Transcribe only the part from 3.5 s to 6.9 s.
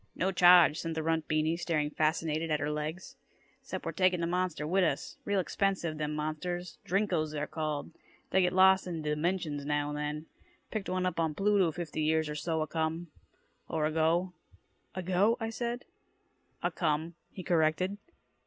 "'Cept we're taking da monster wit' us. Real expensive, them monsters.